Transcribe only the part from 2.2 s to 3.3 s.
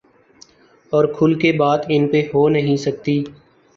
ہو نہیں سکتی۔